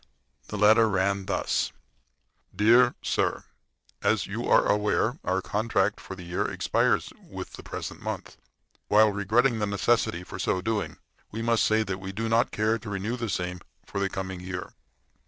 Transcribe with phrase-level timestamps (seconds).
[0.47, 1.71] The letter ran thus:
[2.55, 3.43] DEAR SIR:
[4.01, 8.35] As you are aware, our contract for the year expires with the present month.
[8.87, 10.97] While regretting the necessity for so doing,
[11.29, 14.73] we must say that we do not care to renew same for the coming year.